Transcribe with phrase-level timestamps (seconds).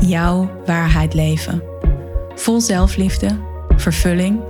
[0.00, 1.62] jouw waarheid leven.
[2.34, 3.38] Vol zelfliefde,
[3.76, 4.42] vervulling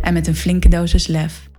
[0.00, 1.50] en met een flinke dosis lef.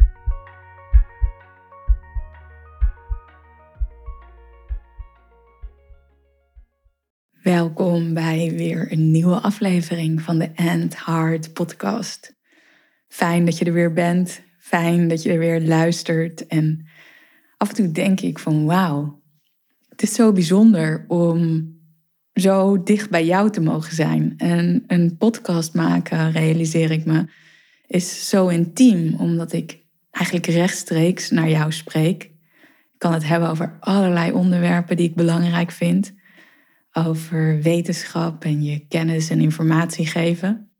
[7.44, 12.36] Welkom bij weer een nieuwe aflevering van de End Heart podcast.
[13.08, 14.42] Fijn dat je er weer bent.
[14.60, 16.48] Fijn dat je er weer luistert.
[16.48, 16.88] En
[17.58, 19.22] af en toe denk ik van wauw,
[19.90, 21.68] het is zo bijzonder om
[22.40, 24.34] zo dicht bij jou te mogen zijn.
[24.38, 27.26] En een podcast maken, realiseer ik me,
[27.88, 29.80] is zo intiem, omdat ik
[30.12, 32.24] eigenlijk rechtstreeks naar jou spreek.
[32.94, 36.14] Ik kan het hebben over allerlei onderwerpen die ik belangrijk vind.
[36.94, 40.72] Over wetenschap en je kennis en informatie geven.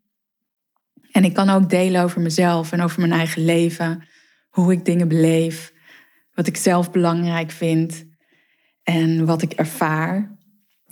[1.12, 4.04] En ik kan ook delen over mezelf en over mijn eigen leven.
[4.50, 5.74] Hoe ik dingen beleef.
[6.34, 8.06] Wat ik zelf belangrijk vind.
[8.84, 10.38] En wat ik ervaar.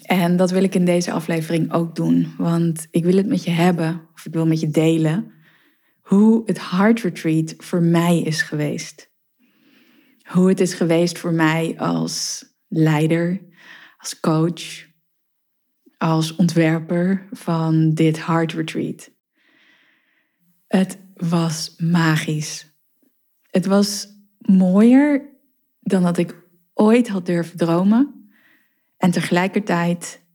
[0.01, 3.51] En dat wil ik in deze aflevering ook doen, want ik wil het met je
[3.51, 5.31] hebben, of ik wil met je delen,
[6.01, 9.11] hoe het Heart Retreat voor mij is geweest.
[10.23, 13.41] Hoe het is geweest voor mij als leider,
[13.97, 14.85] als coach,
[15.97, 19.11] als ontwerper van dit Heart Retreat.
[20.67, 22.71] Het was magisch.
[23.49, 25.29] Het was mooier
[25.79, 26.35] dan dat ik
[26.73, 28.16] ooit had durven dromen.
[28.97, 30.25] En tegelijkertijd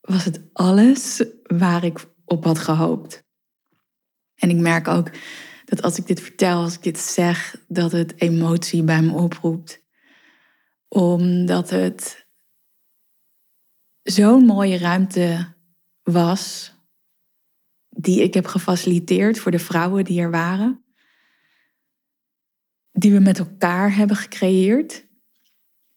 [0.00, 3.26] was het alles waar ik op had gehoopt.
[4.34, 5.10] En ik merk ook
[5.64, 9.82] dat als ik dit vertel, als ik dit zeg, dat het emotie bij me oproept.
[10.88, 12.26] Omdat het
[14.02, 15.54] zo'n mooie ruimte
[16.02, 16.72] was,
[17.88, 20.84] die ik heb gefaciliteerd voor de vrouwen die er waren.
[22.92, 25.07] Die we met elkaar hebben gecreëerd.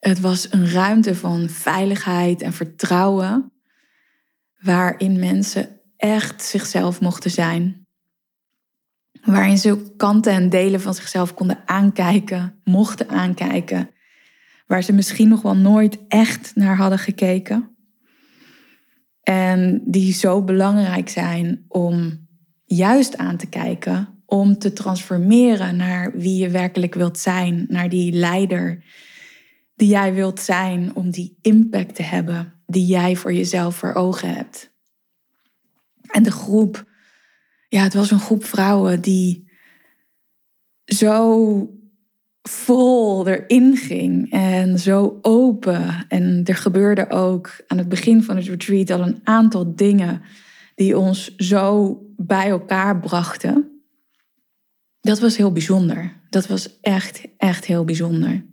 [0.02, 3.52] Het was een ruimte van veiligheid en vertrouwen,
[4.60, 7.88] waarin mensen echt zichzelf mochten zijn.
[9.22, 13.90] Waarin ze kanten en delen van zichzelf konden aankijken, mochten aankijken,
[14.68, 17.76] waar ze misschien nog wel nooit echt naar hadden gekeken.
[19.22, 22.28] En die zo belangrijk zijn om
[22.66, 28.12] juist aan te kijken, om te transformeren naar wie je werkelijk wilt zijn, naar die
[28.12, 28.84] leider
[29.82, 34.36] die jij wilt zijn om die impact te hebben die jij voor jezelf voor ogen
[34.36, 34.72] hebt.
[36.08, 36.86] En de groep,
[37.68, 39.50] ja, het was een groep vrouwen die
[40.86, 41.70] zo
[42.42, 46.06] vol erin ging en zo open.
[46.08, 50.22] En er gebeurde ook aan het begin van het retreat al een aantal dingen
[50.76, 53.82] die ons zo bij elkaar brachten.
[55.00, 56.20] Dat was heel bijzonder.
[56.30, 58.50] Dat was echt, echt heel bijzonder.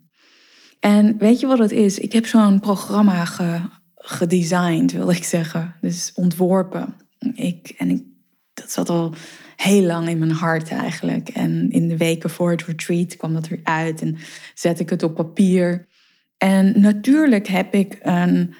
[0.80, 1.98] En weet je wat het is?
[1.98, 3.60] Ik heb zo'n programma ge,
[3.94, 5.74] gedesigned, wil ik zeggen.
[5.80, 6.94] Dus ontworpen.
[7.34, 8.02] Ik, en ik,
[8.54, 9.14] dat zat al
[9.56, 11.28] heel lang in mijn hart eigenlijk.
[11.28, 14.16] En in de weken voor het retreat kwam dat weer uit en
[14.54, 15.86] zet ik het op papier.
[16.38, 18.54] En natuurlijk heb ik een,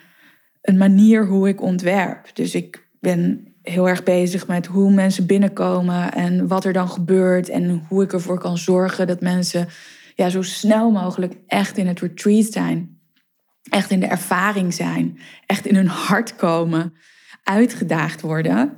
[0.63, 2.31] een manier hoe ik ontwerp.
[2.33, 7.49] Dus ik ben heel erg bezig met hoe mensen binnenkomen en wat er dan gebeurt
[7.49, 9.69] en hoe ik ervoor kan zorgen dat mensen
[10.19, 13.01] ja, zo snel mogelijk echt in het retreat zijn.
[13.63, 15.19] Echt in de ervaring zijn.
[15.47, 16.93] Echt in hun hart komen.
[17.43, 18.77] Uitgedaagd worden.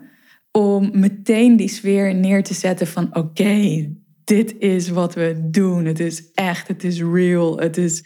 [0.51, 3.91] Om meteen die sfeer neer te zetten van oké,
[4.25, 5.85] dit is wat we doen.
[5.85, 8.05] Het is echt, het is real, het is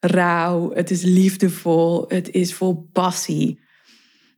[0.00, 3.60] rauw, het is liefdevol, het is vol passie.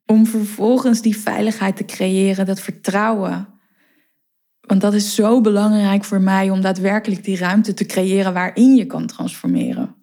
[0.06, 3.60] Om vervolgens die veiligheid te creëren, dat vertrouwen
[4.61, 8.87] want dat is zo belangrijk voor mij om daadwerkelijk die ruimte te creëren waarin je
[8.87, 9.95] kan transformeren.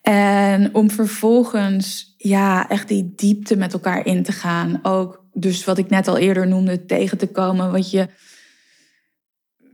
[0.00, 4.78] En om vervolgens ja, echt die diepte met elkaar in te gaan.
[4.82, 8.08] Ook dus wat ik net al eerder noemde, tegen te komen wat je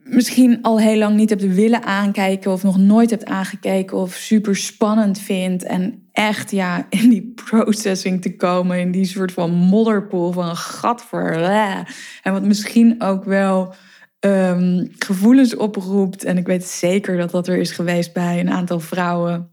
[0.02, 4.56] misschien al heel lang niet hebt willen aankijken of nog nooit hebt aangekeken of super
[4.56, 5.64] spannend vindt.
[5.64, 10.56] En echt ja, in die processing te komen, in die soort van modderpoel van een
[10.56, 11.30] gat voor.
[12.22, 13.74] En wat misschien ook wel
[14.18, 16.24] ehm, gevoelens oproept.
[16.24, 19.50] En ik weet zeker dat dat er is geweest bij een aantal vrouwen.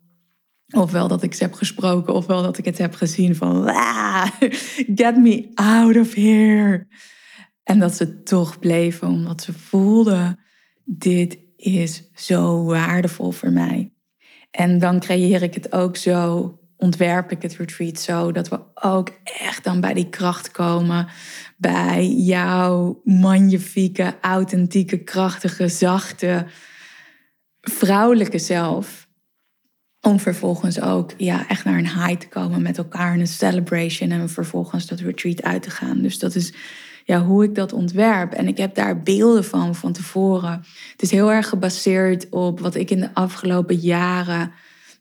[0.75, 3.69] Ofwel dat ik ze heb gesproken, ofwel dat ik het heb gezien van
[5.01, 6.87] get me out of here.
[7.63, 10.39] En dat ze toch bleven omdat ze voelden,
[10.83, 13.94] dit is zo waardevol voor mij.
[14.55, 19.09] En dan creëer ik het ook zo, ontwerp ik het retreat zo, dat we ook
[19.23, 21.07] echt dan bij die kracht komen.
[21.57, 26.45] Bij jouw magnifieke, authentieke, krachtige, zachte,
[27.61, 29.07] vrouwelijke zelf.
[30.01, 34.29] Om vervolgens ook ja, echt naar een high te komen met elkaar, een celebration en
[34.29, 36.01] vervolgens dat retreat uit te gaan.
[36.01, 36.53] Dus dat is
[37.05, 38.33] ja, hoe ik dat ontwerp.
[38.33, 40.63] En ik heb daar beelden van van tevoren.
[40.91, 44.51] Het is heel erg gebaseerd op wat ik in de afgelopen jaren,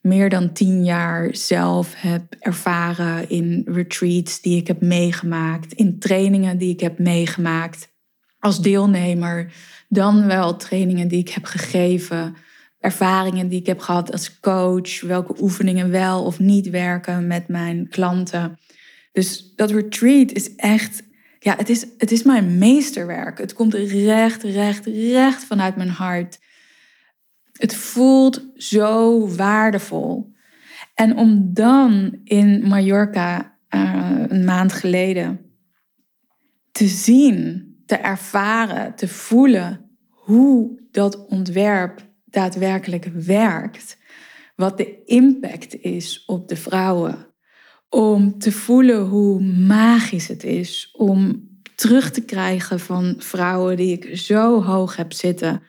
[0.00, 6.58] meer dan tien jaar zelf heb ervaren in retreats die ik heb meegemaakt, in trainingen
[6.58, 7.92] die ik heb meegemaakt
[8.38, 9.52] als deelnemer,
[9.88, 12.36] dan wel trainingen die ik heb gegeven
[12.84, 17.88] ervaringen die ik heb gehad als coach, welke oefeningen wel of niet werken met mijn
[17.88, 18.58] klanten.
[19.12, 21.02] Dus dat retreat is echt,
[21.44, 23.38] ja, het is, het is mijn meesterwerk.
[23.38, 26.38] Het komt recht, recht, recht vanuit mijn hart.
[27.52, 30.32] Het voelt zo waardevol.
[30.94, 35.40] En om dan in Mallorca uh, een maand geleden
[36.72, 43.98] te zien, te ervaren, te voelen hoe dat ontwerp daadwerkelijk werkt.
[44.56, 47.33] Wat de impact is op de vrouwen.
[47.94, 54.16] Om te voelen hoe magisch het is om terug te krijgen van vrouwen die ik
[54.18, 55.62] zo hoog heb zitten.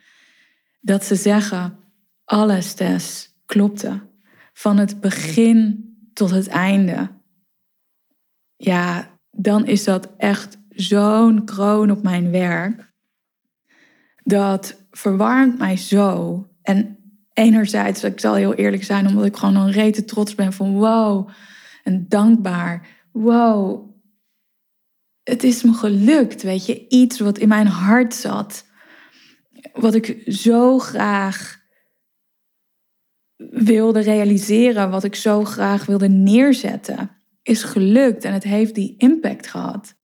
[0.80, 1.78] Dat ze zeggen,
[2.24, 4.00] alles Tess klopte.
[4.52, 7.10] Van het begin tot het einde.
[8.56, 12.92] Ja, dan is dat echt zo'n kroon op mijn werk.
[14.24, 16.46] Dat verwarmt mij zo.
[16.62, 16.96] En
[17.32, 21.28] enerzijds, ik zal heel eerlijk zijn, omdat ik gewoon een rete trots ben van wow.
[21.86, 22.86] En dankbaar.
[23.12, 23.90] Wow.
[25.22, 26.88] Het is me gelukt, weet je.
[26.88, 28.64] Iets wat in mijn hart zat.
[29.72, 31.58] Wat ik zo graag
[33.50, 34.90] wilde realiseren.
[34.90, 37.10] Wat ik zo graag wilde neerzetten.
[37.42, 39.94] Is gelukt en het heeft die impact gehad.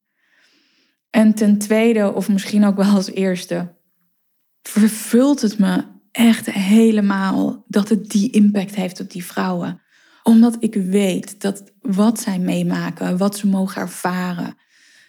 [1.11, 3.75] En ten tweede, of misschien ook wel als eerste,
[4.63, 9.82] vervult het me echt helemaal dat het die impact heeft op die vrouwen.
[10.23, 14.57] Omdat ik weet dat wat zij meemaken, wat ze mogen ervaren,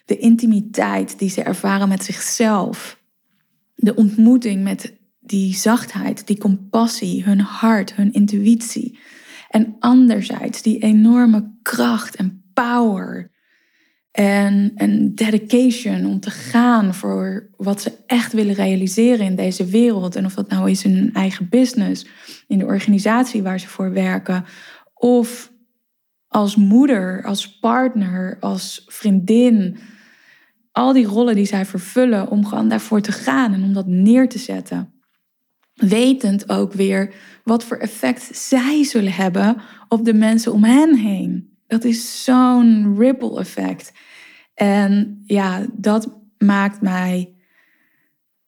[0.04, 3.02] de intimiteit die ze ervaren met zichzelf,
[3.74, 8.98] de ontmoeting met die zachtheid, die compassie, hun hart, hun intuïtie.
[9.48, 13.32] En anderzijds die enorme kracht en power
[14.10, 20.16] en, en dedication om te gaan voor wat ze echt willen realiseren in deze wereld.
[20.16, 22.06] En of dat nou is in hun eigen business,
[22.46, 24.44] in de organisatie waar ze voor werken,
[24.94, 25.52] of
[26.28, 29.78] als moeder, als partner, als vriendin.
[30.72, 34.28] Al die rollen die zij vervullen om gewoon daarvoor te gaan en om dat neer
[34.28, 34.92] te zetten.
[35.74, 37.14] Wetend ook weer
[37.44, 39.56] wat voor effect zij zullen hebben
[39.88, 41.56] op de mensen om hen heen.
[41.66, 43.92] Dat is zo'n ripple effect.
[44.54, 47.34] En ja, dat maakt mij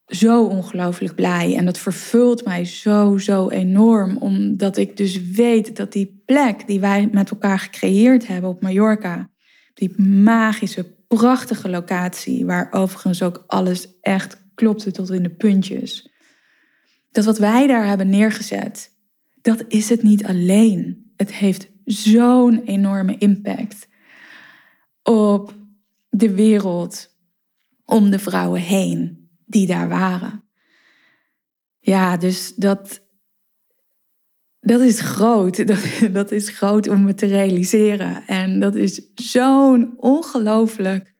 [0.07, 1.55] zo ongelooflijk blij.
[1.55, 4.17] En dat vervult mij zo, zo enorm.
[4.17, 9.29] Omdat ik dus weet dat die plek die wij met elkaar gecreëerd hebben op Mallorca,
[9.73, 16.11] die magische, prachtige locatie, waar overigens ook alles echt klopte tot in de puntjes.
[17.11, 18.91] Dat wat wij daar hebben neergezet,
[19.41, 21.11] dat is het niet alleen.
[21.15, 23.87] Het heeft zo'n enorme impact
[25.03, 25.53] op
[26.09, 27.15] de wereld
[27.85, 30.43] om de vrouwen heen die daar waren.
[31.79, 33.06] Ja, dus dat,
[34.67, 35.65] dat is groot.
[36.13, 38.23] Dat, is groot om me te realiseren.
[38.27, 41.13] En dat is zo'n ongelooflijk.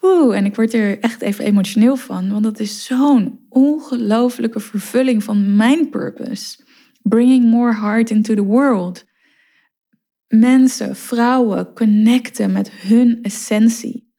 [0.00, 5.24] Oeh, en ik word er echt even emotioneel van, want dat is zo'n ongelooflijke vervulling
[5.24, 6.58] van mijn purpose.
[7.02, 9.04] Bringing more heart into the world
[10.38, 14.10] mensen, vrouwen connecten met hun essentie.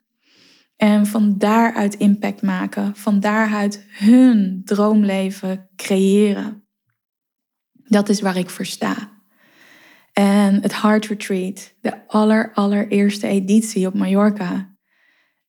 [0.76, 6.63] En van daaruit impact maken, van daaruit hun droomleven creëren.
[7.94, 9.22] Dat is waar ik voor sta.
[10.14, 14.76] En het Heart Retreat, de aller, allereerste editie op Mallorca,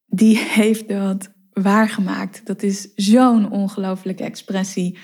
[0.06, 2.46] die heeft dat waargemaakt.
[2.46, 4.98] Dat is zo'n ongelooflijke expressie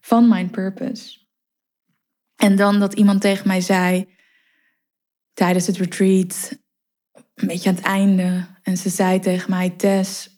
[0.00, 1.18] van mijn purpose.
[2.36, 4.08] En dan dat iemand tegen mij zei:
[5.32, 6.58] tijdens het retreat,
[7.34, 8.46] een beetje aan het einde.
[8.62, 10.30] En ze zei tegen mij, Tess,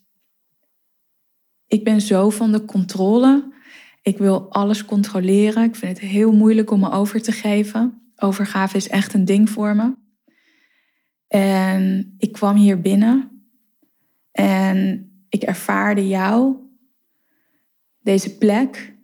[1.66, 3.56] ik ben zo van de controle.
[4.02, 5.64] Ik wil alles controleren.
[5.64, 8.12] Ik vind het heel moeilijk om me over te geven.
[8.16, 9.94] Overgave is echt een ding voor me.
[11.28, 13.42] En ik kwam hier binnen
[14.32, 16.56] en ik ervaarde jou,
[17.98, 18.96] deze plek,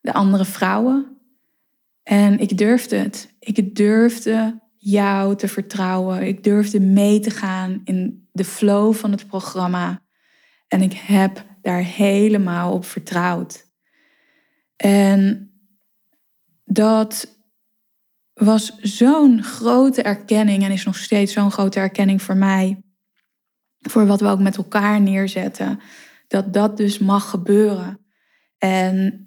[0.00, 1.18] de andere vrouwen.
[2.02, 3.34] En ik durfde het.
[3.38, 6.26] Ik durfde jou te vertrouwen.
[6.26, 10.02] Ik durfde mee te gaan in de flow van het programma.
[10.68, 13.67] En ik heb daar helemaal op vertrouwd.
[14.82, 15.50] En
[16.64, 17.36] dat
[18.34, 22.82] was zo'n grote erkenning en is nog steeds zo'n grote erkenning voor mij.
[23.78, 25.80] Voor wat we ook met elkaar neerzetten.
[26.26, 28.06] Dat dat dus mag gebeuren.
[28.58, 29.26] En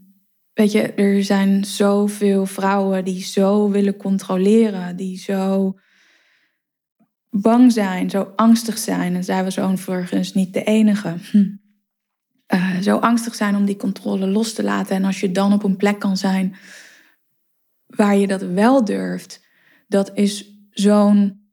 [0.53, 5.74] weet je, er zijn zoveel vrouwen die zo willen controleren, die zo
[7.29, 9.15] bang zijn, zo angstig zijn.
[9.15, 11.15] En zij was overigens niet de enige.
[11.31, 11.61] Hm.
[12.53, 14.96] Uh, zo angstig zijn om die controle los te laten.
[14.96, 16.55] En als je dan op een plek kan zijn
[17.96, 19.46] waar je dat wel durft,
[19.88, 21.50] dat is zo'n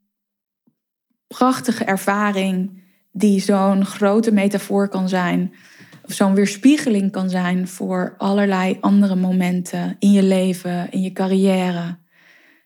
[1.27, 5.55] prachtige ervaring die zo'n grote metafoor kan zijn.
[6.03, 11.99] Of zo'n weerspiegeling kan zijn voor allerlei andere momenten in je leven, in je carrière,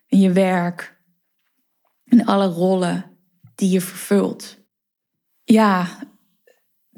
[0.06, 1.00] in je werk,
[2.04, 3.04] in alle rollen
[3.54, 4.58] die je vervult.
[5.44, 5.86] Ja,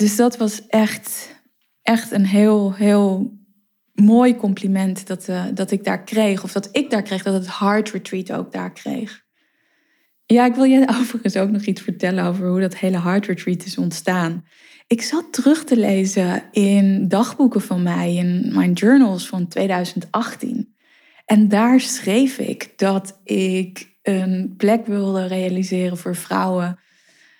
[0.04, 1.40] dus dat was echt,
[1.82, 3.38] echt een heel, heel
[3.92, 6.44] mooi compliment dat, uh, dat ik daar kreeg.
[6.44, 9.22] Of dat ik daar kreeg, dat het Heart Retreat ook daar kreeg.
[10.26, 13.64] Ja, ik wil je overigens ook nog iets vertellen over hoe dat hele Heart Retreat
[13.64, 14.44] is ontstaan.
[14.86, 20.74] Ik zat terug te lezen in dagboeken van mij, in mijn journals van 2018.
[21.24, 26.78] En daar schreef ik dat ik een plek wilde realiseren voor vrouwen,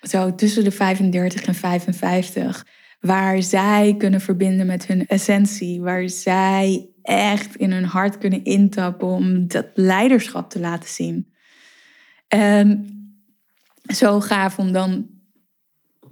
[0.09, 2.65] zo tussen de 35 en 55,
[2.99, 9.07] waar zij kunnen verbinden met hun essentie, waar zij echt in hun hart kunnen intappen
[9.07, 11.33] om dat leiderschap te laten zien.
[12.27, 12.89] En
[13.93, 15.07] zo gaaf om dan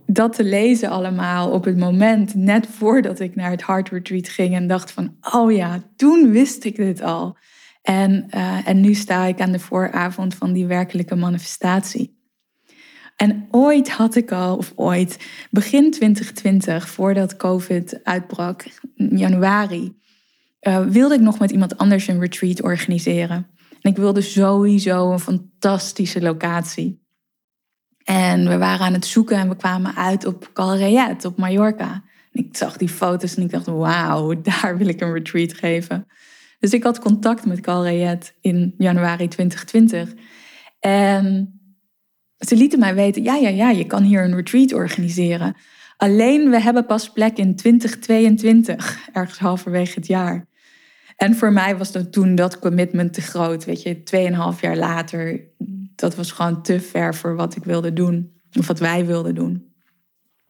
[0.05, 4.55] dat te lezen allemaal op het moment, net voordat ik naar het Heart Retreat ging
[4.55, 7.37] en dacht van, oh ja, toen wist ik dit al.
[7.81, 12.22] En, uh, en nu sta ik aan de vooravond van die werkelijke manifestatie.
[13.15, 15.19] En ooit had ik al, of ooit,
[15.51, 18.65] begin 2020, voordat COVID uitbrak,
[18.95, 19.95] in januari,
[20.61, 23.47] uh, wilde ik nog met iemand anders een retreat organiseren.
[23.81, 27.01] En ik wilde sowieso een fantastische locatie.
[28.03, 32.03] En we waren aan het zoeken en we kwamen uit op Calreyet, op Mallorca.
[32.31, 36.07] En ik zag die foto's en ik dacht, wauw, daar wil ik een retreat geven.
[36.59, 40.13] Dus ik had contact met Calreyet in januari 2020.
[40.79, 41.59] En
[42.47, 45.55] ze lieten mij weten, ja, ja, ja, je kan hier een retreat organiseren.
[45.97, 50.47] Alleen we hebben pas plek in 2022, ergens halverwege het jaar.
[51.15, 53.65] En voor mij was dat toen dat commitment te groot.
[53.65, 55.41] Weet je, tweeënhalf jaar later,
[55.95, 58.31] dat was gewoon te ver voor wat ik wilde doen.
[58.59, 59.73] Of wat wij wilden doen.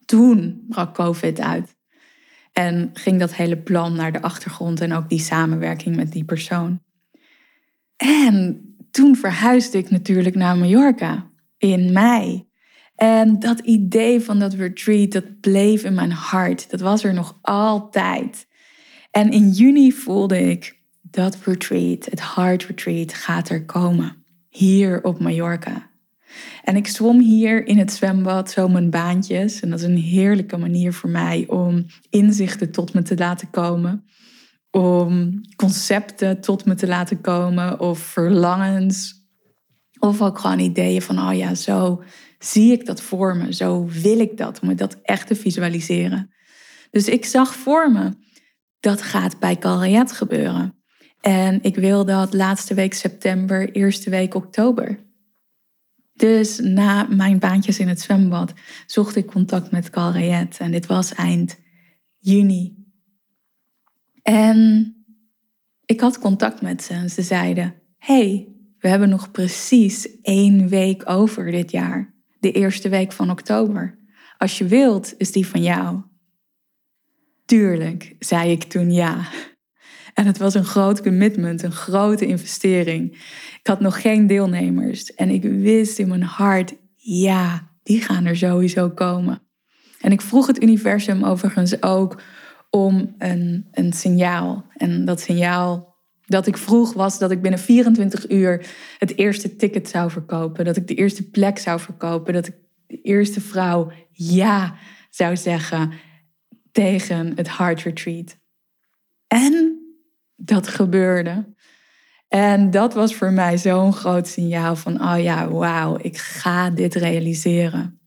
[0.06, 1.76] Toen brak COVID uit.
[2.52, 6.80] En ging dat hele plan naar de achtergrond en ook die samenwerking met die persoon.
[7.96, 11.32] En toen verhuisde ik natuurlijk naar Mallorca
[11.64, 12.48] in mei.
[12.96, 16.70] En dat idee van dat retreat, dat bleef in mijn hart.
[16.70, 18.48] Dat was er nog altijd.
[19.12, 24.26] En in juni voelde ik dat retreat, het Heart Retreat, gaat er komen.
[24.50, 25.92] Hier op Mallorca.
[26.64, 29.60] En ik zwom hier in het zwembad zo mijn baantjes.
[29.60, 34.06] En dat is een heerlijke manier voor mij om inzichten tot me te laten komen.
[34.72, 37.80] Om concepten tot me te laten komen.
[37.80, 39.23] Of verlangens.
[40.04, 42.04] Of ook gewoon ideeën van, oh ja, zo
[42.40, 43.54] zie ik dat voor me.
[43.54, 44.60] Zo wil ik dat.
[44.60, 46.34] Om dat echt te visualiseren.
[46.92, 48.12] Dus ik zag voor me
[48.80, 50.84] dat gaat bij Calriat gebeuren.
[51.22, 55.00] En ik wil dat laatste week september, eerste week oktober.
[56.14, 58.54] Dus na mijn baantjes in het zwembad
[58.86, 60.58] zocht ik contact met Calriet.
[60.58, 61.60] En dit was eind
[62.18, 62.76] juni.
[64.22, 64.88] En
[65.86, 68.53] ik had contact met ze en ze zeiden: hey,
[68.84, 72.14] we hebben nog precies één week over dit jaar.
[72.40, 74.00] De eerste week van oktober.
[74.38, 76.02] Als je wilt, is die van jou.
[77.46, 79.28] Tuurlijk, zei ik toen ja.
[80.14, 83.12] En het was een groot commitment, een grote investering.
[83.60, 88.38] Ik had nog geen deelnemers en ik wist in mijn hart, ja, die gaan er
[88.38, 89.42] sowieso komen.
[90.00, 92.22] En ik vroeg het universum overigens ook
[92.70, 94.66] om een, een signaal.
[94.74, 95.93] En dat signaal
[96.26, 98.66] dat ik vroeg was dat ik binnen 24 uur
[98.98, 100.66] het eerste ticket zou verkopen.
[100.66, 102.34] Dat ik de eerste plek zou verkopen.
[102.34, 102.56] Dat ik
[102.88, 104.76] de eerste vrouw ja
[105.10, 105.92] zou zeggen
[106.72, 108.38] tegen het Heart Retreat.
[109.28, 109.78] En
[110.36, 111.54] dat gebeurde.
[112.28, 116.96] En dat was voor mij zo'n groot signaal van, oh ja, wauw, ik ga dit
[116.96, 118.00] realiseren.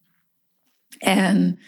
[0.99, 1.59] En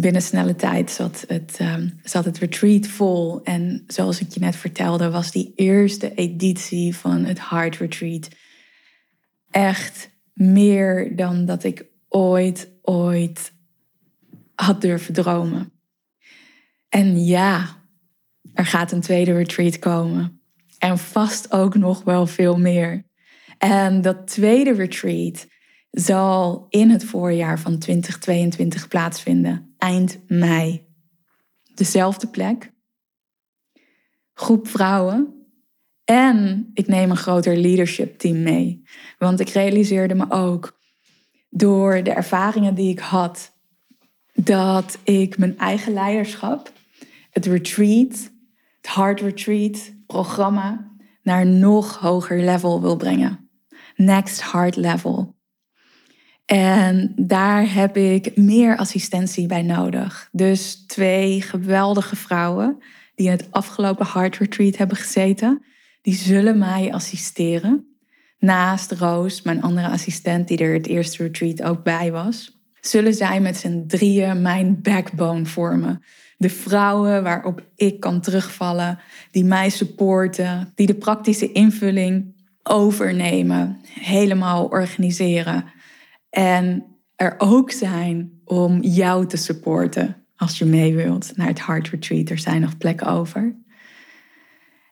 [0.00, 3.42] binnen snelle tijd zat het, um, zat het retreat vol.
[3.42, 8.28] En zoals ik je net vertelde, was die eerste editie van het Heart Retreat
[9.50, 13.52] echt meer dan dat ik ooit, ooit
[14.54, 15.72] had durven dromen.
[16.88, 17.76] En ja,
[18.54, 20.40] er gaat een tweede retreat komen.
[20.78, 23.04] En vast ook nog wel veel meer.
[23.58, 25.46] En dat tweede retreat
[25.90, 30.86] zal in het voorjaar van 2022 plaatsvinden, eind mei.
[31.74, 32.72] Dezelfde plek,
[34.34, 35.38] groep vrouwen
[36.04, 38.82] en ik neem een groter leadership team mee.
[39.18, 40.78] Want ik realiseerde me ook
[41.50, 43.56] door de ervaringen die ik had,
[44.34, 46.72] dat ik mijn eigen leiderschap,
[47.30, 48.30] het retreat,
[48.76, 53.50] het hard retreat programma, naar een nog hoger level wil brengen.
[53.96, 55.37] Next hard level.
[56.50, 60.28] En daar heb ik meer assistentie bij nodig.
[60.32, 62.82] Dus twee geweldige vrouwen
[63.14, 65.62] die in het afgelopen Heart Retreat hebben gezeten,
[66.02, 67.86] die zullen mij assisteren.
[68.38, 73.40] Naast Roos, mijn andere assistent, die er het eerste retreat ook bij was, zullen zij
[73.40, 76.02] met z'n drieën mijn backbone vormen.
[76.36, 78.98] De vrouwen waarop ik kan terugvallen,
[79.30, 85.64] die mij supporten, die de praktische invulling overnemen, helemaal organiseren.
[86.30, 86.84] En
[87.16, 92.30] er ook zijn om jou te supporten als je mee wilt naar het Heart Retreat.
[92.30, 93.56] Er zijn nog plekken over.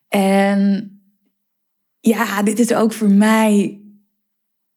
[0.09, 0.91] En
[2.01, 3.81] ja, dit is ook voor mij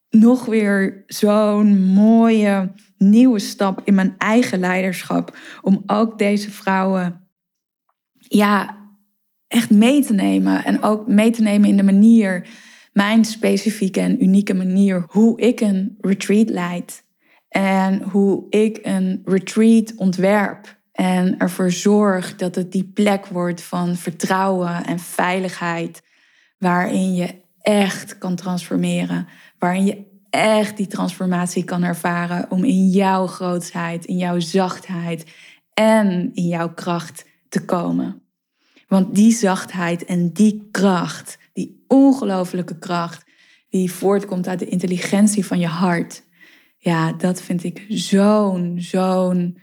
[0.10, 5.38] nog weer zo'n mooie nieuwe stap in mijn eigen leiderschap.
[5.62, 7.28] Om ook deze vrouwen
[8.14, 8.78] ja,
[9.48, 10.66] echt mee te nemen.
[10.66, 12.48] En ook mee te nemen in de manier,
[12.94, 17.04] mijn specifieke en unieke manier, hoe ik een retreat leid.
[17.50, 20.78] En hoe ik een retreat ontwerp.
[20.92, 26.02] En ervoor zorg dat het die plek wordt van vertrouwen en veiligheid
[26.58, 29.28] waarin je echt kan transformeren,
[29.60, 35.26] waarin je echt die transformatie kan ervaren om in jouw grootheid, in jouw zachtheid
[35.74, 38.22] en in jouw kracht te komen.
[38.88, 43.26] Want die zachtheid en die kracht, die ongelofelijke kracht,
[43.70, 46.24] die voortkomt uit de intelligentie van je hart,
[46.78, 49.62] ja, dat vind ik zo'n, zo'n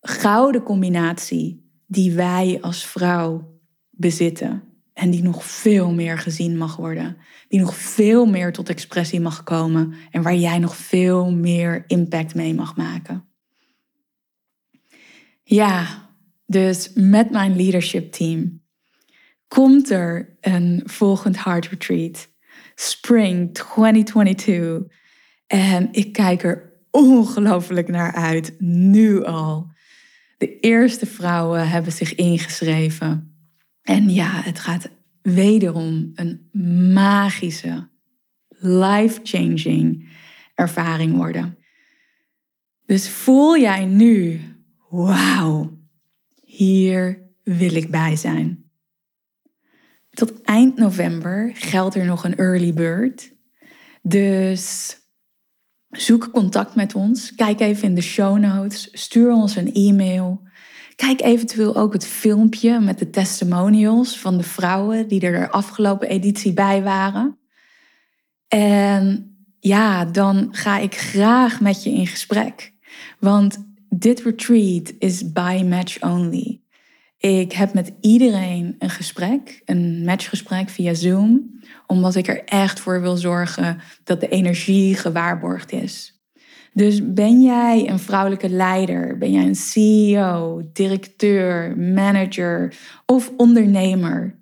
[0.00, 4.62] gouden combinatie die wij als vrouw bezitten.
[4.92, 7.16] En die nog veel meer gezien mag worden.
[7.48, 9.94] Die nog veel meer tot expressie mag komen.
[10.10, 13.24] En waar jij nog veel meer impact mee mag maken.
[15.42, 16.08] Ja,
[16.46, 18.61] dus met mijn leadership team
[19.52, 22.28] komt er een volgend Heart Retreat.
[22.74, 24.96] Spring 2022.
[25.46, 29.70] En ik kijk er ongelooflijk naar uit, nu al.
[30.38, 33.36] De eerste vrouwen hebben zich ingeschreven.
[33.82, 34.90] En ja, het gaat
[35.22, 36.48] wederom een
[36.92, 37.88] magische,
[38.48, 40.08] life-changing
[40.54, 41.58] ervaring worden.
[42.86, 44.40] Dus voel jij nu,
[44.88, 45.78] wauw,
[46.44, 48.61] hier wil ik bij zijn.
[50.12, 53.32] Tot eind november geldt er nog een early bird.
[54.02, 54.96] Dus
[55.90, 57.34] zoek contact met ons.
[57.34, 58.88] Kijk even in de show notes.
[58.92, 60.42] Stuur ons een e-mail.
[60.96, 66.08] Kijk eventueel ook het filmpje met de testimonials van de vrouwen die er de afgelopen
[66.08, 67.38] editie bij waren.
[68.48, 72.72] En ja, dan ga ik graag met je in gesprek.
[73.18, 76.61] Want dit retreat is by match only.
[77.22, 83.00] Ik heb met iedereen een gesprek, een matchgesprek via Zoom, omdat ik er echt voor
[83.00, 86.22] wil zorgen dat de energie gewaarborgd is.
[86.72, 89.18] Dus ben jij een vrouwelijke leider?
[89.18, 92.74] Ben jij een CEO, directeur, manager
[93.06, 94.38] of ondernemer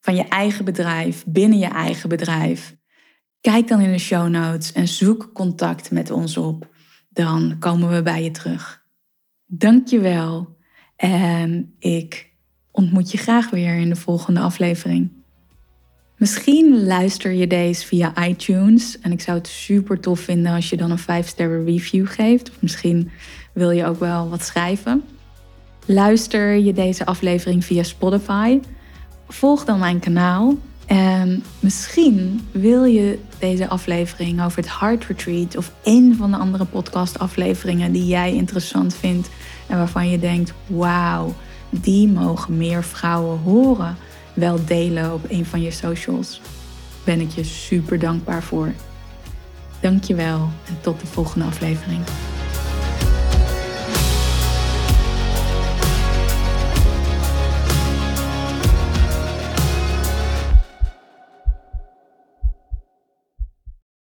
[0.00, 2.76] van je eigen bedrijf, binnen je eigen bedrijf?
[3.40, 6.68] Kijk dan in de show notes en zoek contact met ons op.
[7.08, 8.84] Dan komen we bij je terug.
[9.46, 10.56] Dank je wel
[10.98, 12.30] en ik
[12.70, 15.10] ontmoet je graag weer in de volgende aflevering.
[16.16, 20.76] Misschien luister je deze via iTunes en ik zou het super tof vinden als je
[20.76, 22.50] dan een 5-sterren review geeft.
[22.50, 23.10] Of misschien
[23.52, 25.04] wil je ook wel wat schrijven.
[25.86, 28.60] Luister je deze aflevering via Spotify?
[29.28, 30.54] Volg dan mijn kanaal.
[30.86, 36.64] En misschien wil je deze aflevering over het Heart Retreat of een van de andere
[36.64, 39.28] podcast-afleveringen die jij interessant vindt
[39.68, 41.34] en waarvan je denkt: wauw,
[41.70, 43.96] die mogen meer vrouwen horen
[44.34, 46.40] wel delen op een van je socials.
[47.04, 48.72] Ben ik je super dankbaar voor.
[49.80, 52.00] Dankjewel en tot de volgende aflevering.